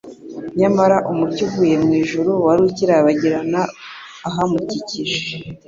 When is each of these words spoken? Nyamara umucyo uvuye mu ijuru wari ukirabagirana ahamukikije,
Nyamara 0.59 0.97
umucyo 1.11 1.41
uvuye 1.47 1.75
mu 1.83 1.91
ijuru 2.01 2.31
wari 2.45 2.61
ukirabagirana 2.69 3.61
ahamukikije, 4.27 5.19